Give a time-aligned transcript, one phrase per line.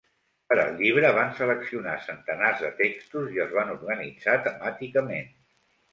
[0.51, 5.35] Per al llibre, van seleccionar centenars de textos i els van organitzar temàticament.